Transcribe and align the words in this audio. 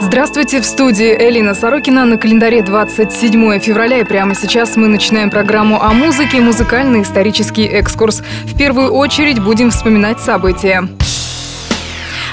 Здравствуйте, 0.00 0.60
в 0.60 0.64
студии 0.64 1.12
Элина 1.12 1.54
Сорокина. 1.54 2.04
На 2.04 2.18
календаре 2.18 2.62
27 2.62 3.58
февраля 3.58 3.98
и 3.98 4.04
прямо 4.04 4.36
сейчас 4.36 4.76
мы 4.76 4.86
начинаем 4.86 5.28
программу 5.28 5.82
о 5.82 5.92
музыке 5.92 6.40
«Музыкальный 6.40 7.02
исторический 7.02 7.66
экскурс». 7.66 8.22
В 8.44 8.56
первую 8.56 8.92
очередь 8.92 9.42
будем 9.42 9.70
вспоминать 9.70 10.20
события. 10.20 10.88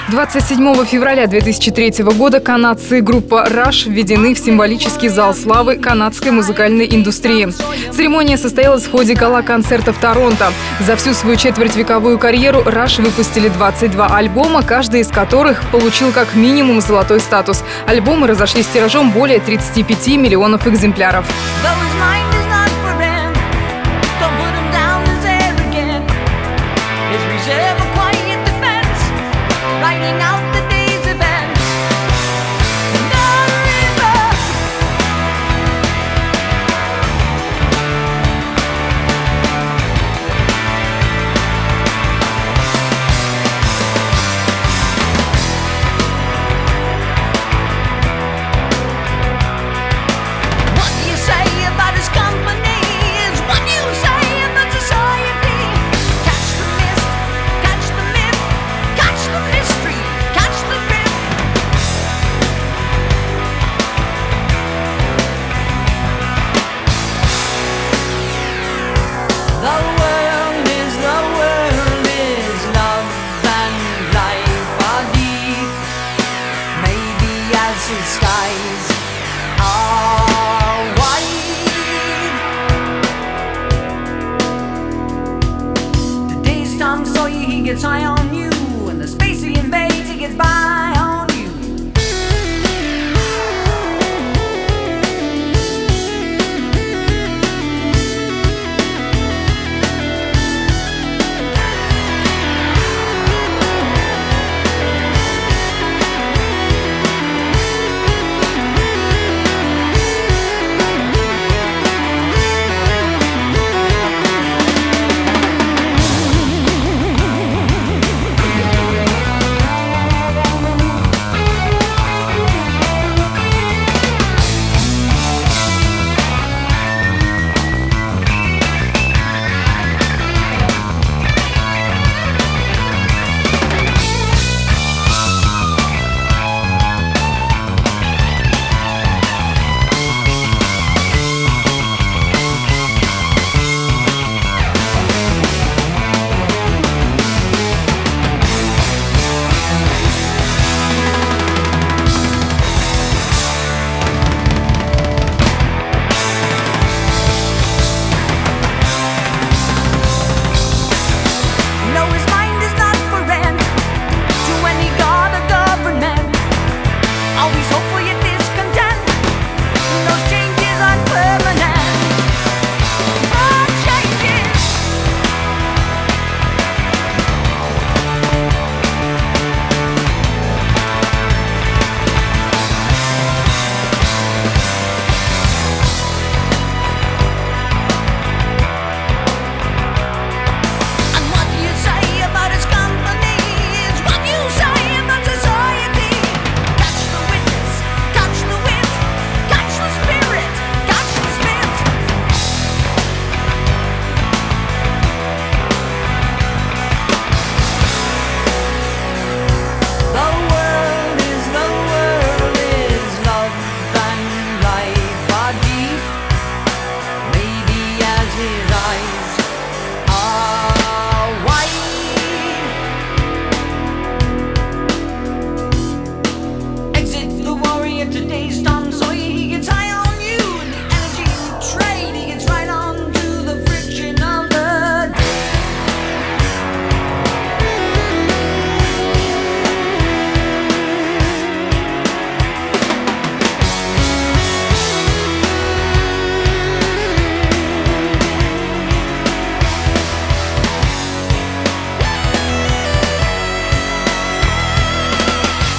27 0.08 0.84
февраля 0.84 1.26
2003 1.26 2.04
года 2.16 2.38
канадцы 2.38 3.00
группа 3.00 3.44
Rush 3.48 3.90
введены 3.90 4.34
в 4.34 4.38
символический 4.38 5.08
зал 5.08 5.34
славы 5.34 5.76
канадской 5.76 6.30
музыкальной 6.30 6.86
индустрии. 6.86 7.48
Церемония 7.92 8.36
состоялась 8.36 8.84
в 8.84 8.90
ходе 8.92 9.14
гала-концерта 9.14 9.92
в 9.92 9.98
Торонто. 9.98 10.52
За 10.86 10.94
всю 10.94 11.12
свою 11.12 11.36
четвертьвековую 11.36 12.20
карьеру 12.20 12.60
Rush 12.60 13.02
выпустили 13.02 13.48
22 13.48 14.06
альбома, 14.06 14.62
каждый 14.62 15.00
из 15.00 15.08
которых 15.08 15.68
получил 15.72 16.12
как 16.12 16.36
минимум 16.36 16.80
золотой 16.80 17.18
статус. 17.18 17.64
Альбомы 17.86 18.28
разошлись 18.28 18.66
тиражом 18.66 19.10
более 19.10 19.40
35 19.40 20.06
миллионов 20.18 20.68
экземпляров.– 20.68 21.26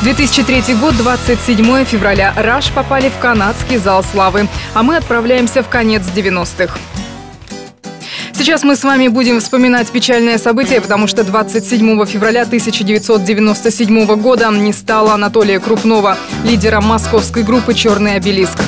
2003 0.07 0.75
год, 0.75 0.95
27 0.95 1.83
февраля. 1.83 2.33
«Раш» 2.37 2.71
попали 2.71 3.09
в 3.09 3.19
канадский 3.19 3.75
зал 3.75 4.05
славы. 4.05 4.47
А 4.73 4.81
мы 4.81 4.95
отправляемся 4.95 5.63
в 5.63 5.67
конец 5.67 6.03
90-х. 6.03 6.79
Сейчас 8.31 8.63
мы 8.63 8.77
с 8.77 8.85
вами 8.85 9.09
будем 9.09 9.41
вспоминать 9.41 9.89
печальное 9.89 10.37
событие, 10.37 10.79
потому 10.79 11.07
что 11.07 11.25
27 11.25 12.05
февраля 12.05 12.43
1997 12.43 14.05
года 14.21 14.49
не 14.49 14.71
стало 14.71 15.13
Анатолия 15.13 15.59
Крупнова, 15.59 16.17
лидера 16.45 16.79
московской 16.79 17.43
группы 17.43 17.73
«Черный 17.73 18.15
обелиск». 18.15 18.59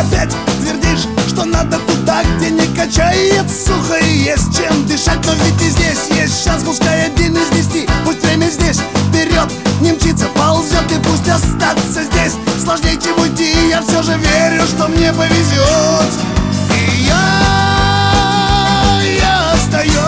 Опять 0.00 0.34
твердишь, 0.60 1.06
что 1.28 1.44
надо 1.44 1.78
туда, 1.78 2.22
где 2.36 2.50
не 2.50 2.66
качает 2.74 3.46
сухо 3.50 3.96
и 3.96 4.18
есть 4.18 4.56
чем 4.56 4.86
дышать. 4.86 5.24
Но 5.24 5.32
ведь 5.44 5.60
и 5.62 5.70
здесь 5.70 6.08
есть 6.10 6.44
шанс, 6.44 6.62
пускай 6.64 7.06
один 7.06 7.36
из 7.36 7.48
десяти 7.50 7.88
Пусть 8.04 8.22
время 8.24 8.48
здесь 8.48 8.80
вперед 9.08 9.50
не 9.80 9.92
мчится, 9.92 10.26
ползет 10.34 10.90
и 10.90 10.98
пусть 11.02 11.28
остаться 11.28 12.02
здесь 12.04 12.34
Сложнее, 12.62 12.98
чем 13.02 13.18
уйти, 13.20 13.68
я 13.68 13.82
все 13.82 14.02
же 14.02 14.16
верю, 14.18 14.66
что 14.66 14.88
мне 14.88 15.12
повезет 15.12 16.12
И 16.74 17.04
я, 17.06 17.22
я 19.20 19.52
остаюсь 19.52 20.07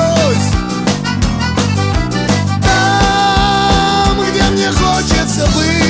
хочется 5.46 5.89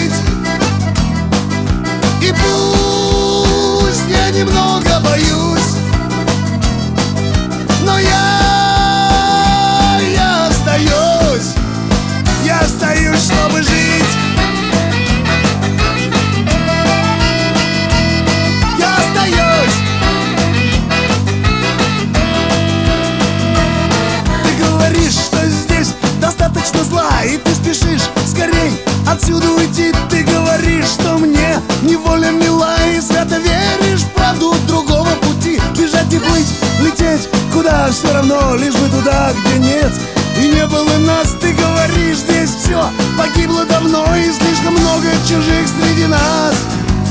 чужих 45.28 45.69
среди 45.69 46.06
нас. 46.06 46.55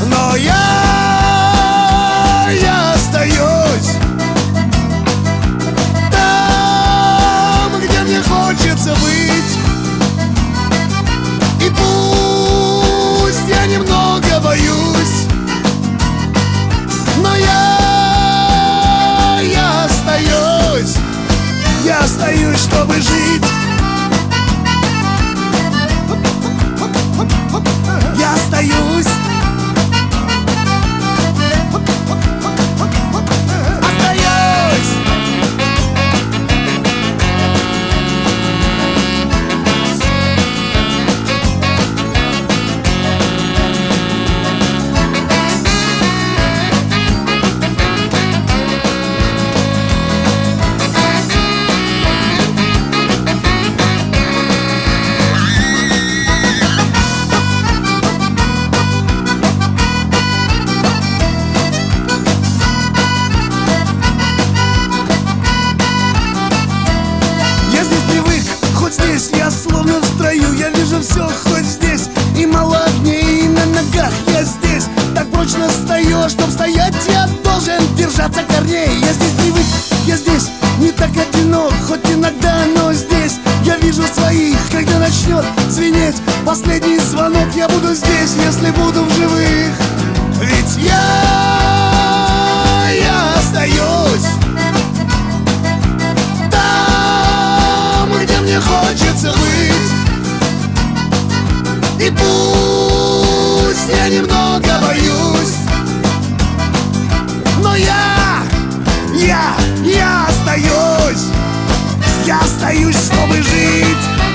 Но 0.06 0.36
я, 0.36 1.09
Последний 86.50 86.98
звонок 86.98 87.48
я 87.56 87.68
буду 87.68 87.94
здесь, 87.94 88.34
если 88.44 88.72
буду 88.72 89.04
в 89.04 89.13
живых. 89.13 89.69
Ведь 90.42 90.78
я, 90.84 91.04
я 92.92 93.36
остаюсь. 93.38 94.25
Там, 96.50 98.10
где 98.19 98.40
мне 98.40 98.60
хочется 98.60 99.31
быть. 99.38 99.92
И 102.00 102.09
пусть 102.09 103.88
я 103.95 104.09
немного 104.09 104.80
боюсь. 104.81 105.56
Но 107.62 107.76
я, 107.76 108.42
я, 109.14 109.56
я 109.85 110.26
остаюсь. 110.26 111.26
Я 112.26 112.40
остаюсь, 112.40 112.97
чтобы 112.97 113.35
жить. 113.35 114.29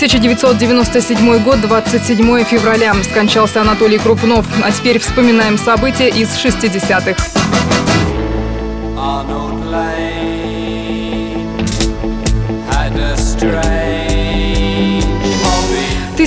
1997 0.00 1.42
год, 1.42 1.60
27 1.60 2.44
февраля. 2.44 2.94
Скончался 3.04 3.60
Анатолий 3.60 3.98
Крупнов. 3.98 4.46
А 4.64 4.72
теперь 4.72 4.98
вспоминаем 4.98 5.58
события 5.58 6.08
из 6.08 6.30
60-х. 6.42 7.22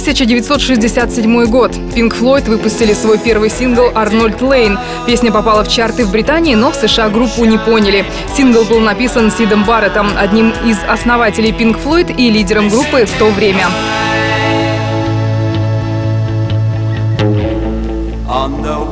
1967 0.03 1.45
год. 1.45 1.71
Пинк 1.95 2.13
Флойд 2.15 2.49
выпустили 2.49 2.91
свой 2.91 3.17
первый 3.17 3.49
сингл 3.49 3.89
«Арнольд 3.95 4.41
Лейн». 4.41 4.77
Песня 5.07 5.31
попала 5.31 5.63
в 5.63 5.69
чарты 5.69 6.05
в 6.05 6.11
Британии, 6.11 6.55
но 6.55 6.71
в 6.71 6.75
США 6.75 7.07
группу 7.07 7.45
не 7.45 7.57
поняли. 7.57 8.03
Сингл 8.35 8.65
был 8.65 8.81
написан 8.81 9.31
Сидом 9.31 9.63
Барреттом, 9.63 10.09
одним 10.17 10.53
из 10.65 10.77
основателей 10.85 11.53
Пинк 11.53 11.77
Флойд 11.77 12.09
и 12.19 12.29
лидером 12.29 12.67
группы 12.67 13.05
в 13.05 13.17
то 13.17 13.29
время. 13.29 13.67
On 18.27 18.61
the 18.61 18.82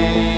day. 0.00 0.29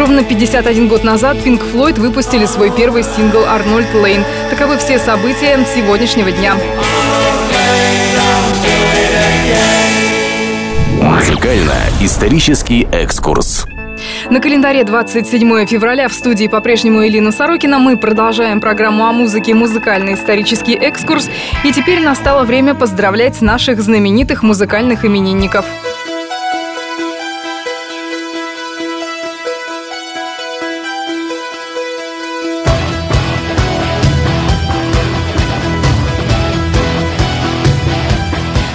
Ровно 0.00 0.24
51 0.24 0.88
год 0.88 1.04
назад 1.04 1.36
Pink 1.44 1.60
Floyd 1.70 2.00
выпустили 2.00 2.46
свой 2.46 2.74
первый 2.74 3.02
сингл 3.02 3.44
«Арнольд 3.44 3.92
Лейн». 3.92 4.24
Таковы 4.48 4.78
все 4.78 4.98
события 4.98 5.62
сегодняшнего 5.74 6.32
дня. 6.32 6.54
Музыкально-исторический 11.02 12.88
экскурс. 12.90 13.66
На 14.30 14.40
календаре 14.40 14.84
27 14.84 15.66
февраля 15.66 16.08
в 16.08 16.14
студии 16.14 16.46
по-прежнему 16.46 17.06
Элина 17.06 17.30
Сорокина. 17.30 17.78
Мы 17.78 17.98
продолжаем 17.98 18.62
программу 18.62 19.04
о 19.04 19.12
музыке 19.12 19.52
«Музыкальный 19.52 20.14
исторический 20.14 20.76
экскурс». 20.76 21.28
И 21.62 21.72
теперь 21.72 22.00
настало 22.00 22.44
время 22.44 22.74
поздравлять 22.74 23.42
наших 23.42 23.82
знаменитых 23.82 24.42
музыкальных 24.42 25.04
именинников. 25.04 25.66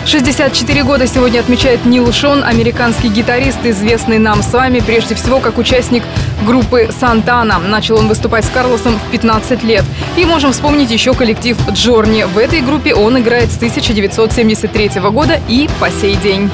64 0.06 0.84
года 0.84 1.08
сегодня 1.08 1.40
отмечает 1.40 1.84
Нил 1.86 2.12
Шон, 2.12 2.44
американский 2.44 3.08
гитарист, 3.08 3.66
известный 3.66 4.20
нам 4.20 4.44
с 4.44 4.54
вами 4.54 4.80
прежде 4.80 5.16
всего 5.16 5.40
как 5.40 5.58
участник 5.58 6.04
группы 6.46 6.90
«Сантана». 7.00 7.58
Начал 7.58 7.98
он 7.98 8.08
выступать 8.08 8.46
с 8.46 8.50
Карлосом 8.50 9.00
в 9.00 9.12
15 9.12 9.64
лет. 9.64 9.84
И 10.16 10.26
можем 10.26 10.52
вспомнить 10.52 10.92
еще 10.92 11.16
коллектив 11.16 11.58
«Джорни». 11.72 12.24
В 12.24 12.38
этой 12.38 12.62
группе 12.62 12.94
он 12.94 13.18
играет 13.18 13.52
с 13.52 13.58
1973 13.58 15.02
года 15.10 15.40
и 15.50 15.68
по 15.80 15.90
сей 15.90 16.16
день. 16.18 16.52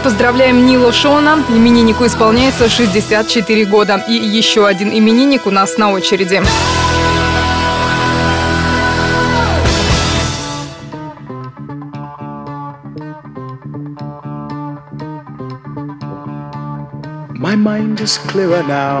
Поздравляем 0.00 0.66
Нила 0.66 0.92
Шона. 0.92 1.44
Имениннику 1.48 2.06
исполняется 2.06 2.68
64 2.68 3.64
года. 3.66 4.04
И 4.08 4.14
еще 4.14 4.66
один 4.66 4.90
именинник 4.90 5.46
у 5.46 5.50
нас 5.50 5.76
на 5.78 5.90
очереди. 5.90 6.42
My 17.36 17.56
mind 17.56 18.00
is 18.00 18.18
clearer 18.28 18.62
now. 18.62 19.00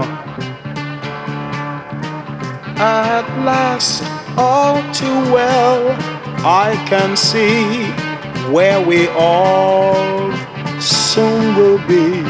At 2.76 3.26
last, 3.44 4.02
all 4.36 4.82
too 4.92 5.20
well, 5.30 5.94
I 6.42 6.74
can 6.88 7.16
see 7.16 7.92
where 8.50 8.80
we 8.80 9.08
all 9.08 10.32
soon 11.14 11.56
will 11.56 11.78
be. 11.88 12.24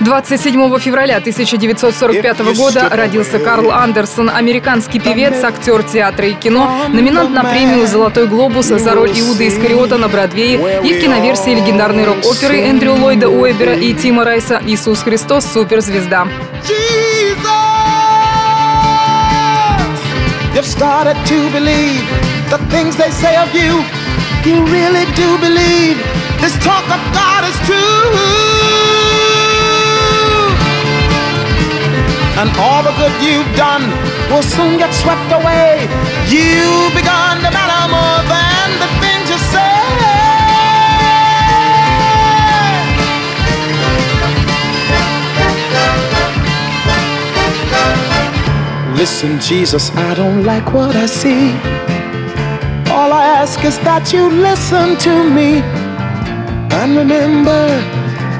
27 0.00 0.78
февраля 0.80 1.16
1945 1.16 2.56
года 2.56 2.90
родился 2.90 3.38
Карл 3.38 3.70
Андерсон, 3.70 4.28
американский 4.28 5.00
певец, 5.00 5.42
актер 5.42 5.82
театра 5.82 6.26
и 6.26 6.34
кино, 6.34 6.70
номинант 6.88 7.30
на 7.30 7.42
премию 7.42 7.86
«Золотой 7.86 8.26
глобус» 8.26 8.66
за 8.66 8.92
роль 8.92 9.10
Иуда 9.12 9.48
Искариота 9.48 9.96
на 9.96 10.08
Бродвее 10.08 10.82
и 10.82 10.92
в 10.92 11.00
киноверсии 11.00 11.54
легендарной 11.54 12.04
рок-оперы 12.04 12.58
Эндрю 12.58 12.94
Ллойда 12.96 13.30
Уэбера 13.30 13.74
и 13.74 13.94
Тима 13.94 14.24
Райса 14.24 14.60
«Иисус 14.66 14.98
Христос. 15.00 15.46
Суперзвезда». 15.46 16.26
You've 20.54 20.66
started 20.66 21.16
to 21.26 21.50
believe 21.50 22.04
the 22.50 22.58
things 22.70 22.96
they 22.96 23.10
say 23.10 23.34
of 23.36 23.52
you. 23.54 23.82
You 24.44 24.64
really 24.66 25.04
do 25.16 25.38
believe 25.38 26.13
this 26.44 26.62
talk 26.62 26.84
of 26.96 27.00
God 27.16 27.42
is 27.50 27.56
true. 27.64 28.04
And 32.36 32.50
all 32.64 32.82
the 32.82 32.92
good 33.00 33.14
you've 33.24 33.52
done 33.56 33.84
will 34.28 34.42
soon 34.42 34.76
get 34.76 34.92
swept 34.92 35.32
away. 35.32 35.88
You've 36.28 36.92
begun 36.92 37.40
to 37.44 37.50
matter 37.56 37.84
more 37.96 38.20
than 38.34 38.66
the 38.82 38.90
things 39.00 39.26
you 39.32 39.40
say. 39.54 39.74
Listen, 49.00 49.40
Jesus, 49.40 49.90
I 49.96 50.12
don't 50.12 50.44
like 50.44 50.74
what 50.74 50.94
I 50.94 51.06
see. 51.06 51.52
All 52.92 53.10
I 53.14 53.24
ask 53.40 53.64
is 53.64 53.78
that 53.78 54.12
you 54.12 54.28
listen 54.28 54.98
to 54.98 55.14
me. 55.30 55.83
And 56.80 56.96
remember, 56.96 57.62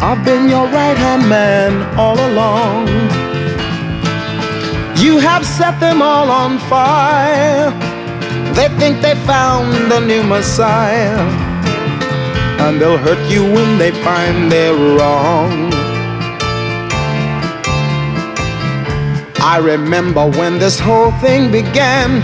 I've 0.02 0.24
been 0.24 0.48
your 0.48 0.66
right 0.66 0.96
hand 0.96 1.28
man 1.28 1.72
all 1.96 2.18
along. 2.30 2.88
You 4.98 5.18
have 5.18 5.46
set 5.46 5.78
them 5.78 6.02
all 6.02 6.30
on 6.30 6.58
fire. 6.58 7.70
They 8.54 8.68
think 8.80 9.00
they 9.02 9.14
found 9.26 9.92
a 9.92 10.00
new 10.00 10.22
Messiah. 10.24 11.18
And 12.64 12.80
they'll 12.80 12.98
hurt 12.98 13.22
you 13.30 13.42
when 13.42 13.78
they 13.78 13.92
find 14.02 14.50
they're 14.50 14.74
wrong. 14.74 15.72
I 19.38 19.58
remember 19.62 20.28
when 20.28 20.58
this 20.58 20.80
whole 20.80 21.12
thing 21.24 21.52
began. 21.52 22.20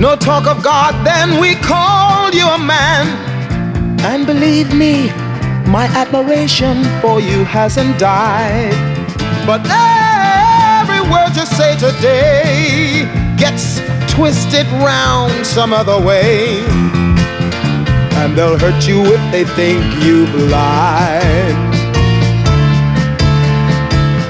No 0.00 0.16
talk 0.16 0.46
of 0.46 0.64
God, 0.64 0.92
then 1.06 1.40
we 1.40 1.54
called 1.56 2.34
you 2.34 2.46
a 2.48 2.58
man. 2.58 3.04
And 4.00 4.26
believe 4.26 4.74
me, 4.74 5.10
my 5.68 5.86
admiration 5.88 6.82
for 7.00 7.20
you 7.20 7.44
hasn't 7.44 7.98
died. 7.98 8.72
But 9.46 9.60
every 9.68 11.00
word 11.10 11.36
you 11.36 11.44
say 11.44 11.76
today 11.76 13.04
gets 13.36 13.80
twisted 14.10 14.66
round 14.82 15.46
some 15.46 15.74
other 15.74 16.00
way. 16.00 16.60
And 18.20 18.36
they'll 18.36 18.58
hurt 18.58 18.88
you 18.88 19.04
if 19.04 19.30
they 19.30 19.44
think 19.44 19.84
you 20.02 20.26
blind. 20.26 21.77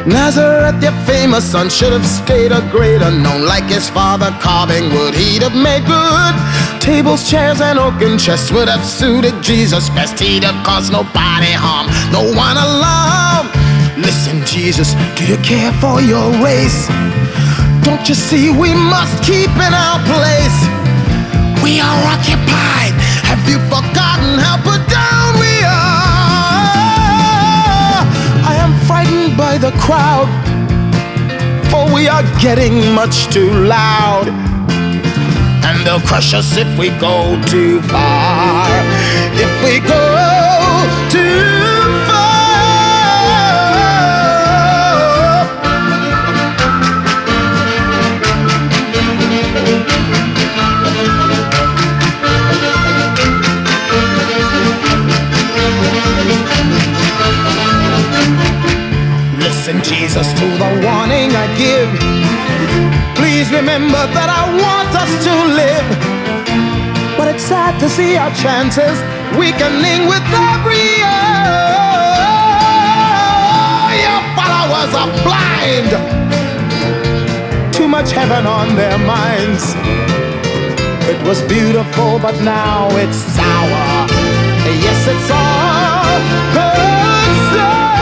Nazareth, 0.09 0.83
your 0.83 0.97
famous 1.05 1.45
son, 1.45 1.69
should 1.69 1.93
have 1.93 2.07
stayed 2.07 2.51
a 2.51 2.63
greater 2.71 3.11
known. 3.11 3.45
Like 3.45 3.65
his 3.65 3.91
father 3.91 4.31
carving 4.41 4.89
wood, 4.91 5.13
he'd 5.15 5.43
have 5.43 5.55
made 5.55 5.85
good. 5.85 6.35
Tables, 6.81 7.29
chairs, 7.29 7.61
and 7.61 7.79
oaken 7.79 8.17
chests 8.17 8.51
would 8.51 8.69
have 8.69 8.85
suited 8.85 9.35
Jesus 9.43 9.91
best. 9.91 10.19
He'd 10.19 10.45
have 10.45 10.65
caused 10.65 10.93
nobody 10.93 11.53
harm, 11.53 11.93
no 12.09 12.25
one 12.25 12.57
alarm. 12.57 13.53
Listen, 14.01 14.41
Jesus, 14.47 14.95
do 15.13 15.27
you 15.29 15.37
care 15.45 15.73
for 15.77 16.01
your 16.01 16.33
race? 16.41 16.89
Don't 17.85 18.09
you 18.09 18.15
see 18.15 18.49
we 18.49 18.73
must 18.73 19.13
keep 19.23 19.53
in 19.61 19.73
our 19.77 20.01
place? 20.09 20.59
We 21.61 21.85
are 21.85 22.01
occupied. 22.09 22.97
Have 23.29 23.45
you 23.45 23.61
forgotten 23.69 24.41
how 24.41 24.57
put 24.65 24.81
down 24.89 25.37
we 25.37 25.48
the 29.61 29.73
crowd, 29.73 30.29
for 31.71 31.93
we 31.93 32.07
are 32.07 32.23
getting 32.41 32.93
much 32.93 33.27
too 33.27 33.51
loud. 33.51 34.29
And 35.65 35.87
they'll 35.87 36.01
crush 36.01 36.33
us 36.33 36.57
if 36.57 36.79
we 36.79 36.91
go 37.01 37.41
too 37.47 37.83
far. 37.83 38.69
If 39.35 39.53
we 39.65 39.81
go 39.81 40.05
too 41.11 41.43
far. 42.07 42.39
Listen, 59.49 59.83
Jesus, 59.83 60.31
to 60.35 60.47
the 60.61 60.71
warning 60.85 61.33
I 61.33 61.47
give. 61.57 61.89
Please 63.17 63.49
remember 63.51 64.03
that 64.13 64.29
I 64.29 64.45
want 64.61 64.93
us 64.93 65.09
to 65.25 65.35
live. 65.57 65.89
But 67.17 67.33
it's 67.33 67.45
sad 67.45 67.81
to 67.81 67.89
see 67.89 68.19
our 68.21 68.29
chances 68.45 69.01
weakening 69.41 70.05
with 70.05 70.21
every 70.53 70.85
year. 71.01 71.25
Your 74.05 74.21
followers 74.37 74.93
are 74.93 75.13
blind. 75.25 75.97
Too 77.73 77.89
much 77.89 78.13
heaven 78.13 78.45
on 78.45 78.77
their 78.77 78.99
minds. 79.01 79.65
It 81.09 81.17
was 81.27 81.41
beautiful, 81.49 82.21
but 82.21 82.37
now 82.45 82.93
it's 83.01 83.17
sour. 83.17 83.89
Yes, 84.85 85.09
it's 85.09 85.31
all 85.33 85.89
Listen, 86.55 86.93
Jesus, 87.25 87.98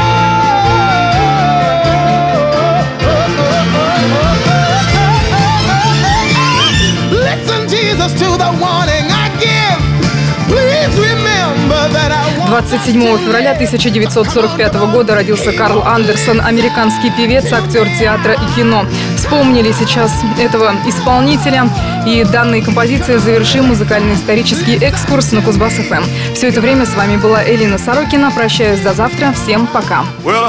27 12.47 13.19
февраля 13.19 13.53
1945 13.53 14.75
года 14.93 15.15
родился 15.15 15.53
Карл 15.53 15.83
Андерсон, 15.83 16.41
американский 16.41 17.11
певец, 17.11 17.53
актер 17.53 17.89
театра 17.99 18.35
и 18.35 18.57
кино. 18.57 18.87
Вспомнили 19.17 19.73
сейчас 19.73 20.13
этого 20.39 20.73
исполнителя. 20.87 21.69
И 22.07 22.23
данной 22.25 22.63
композицией 22.63 23.19
завершим 23.19 23.67
музыкально-исторический 23.67 24.77
экскурс 24.77 25.33
на 25.33 25.41
Кузбасс-ФМ. 25.41 26.05
Все 26.35 26.49
это 26.49 26.61
время 26.61 26.87
с 26.87 26.95
вами 26.95 27.17
была 27.17 27.43
Элина 27.45 27.79
Сорокина. 27.79 28.31
Прощаюсь 28.31 28.81
до 28.81 28.95
завтра. 28.95 29.33
Всем 29.33 29.67
пока. 29.67 30.05
Well, 30.23 30.49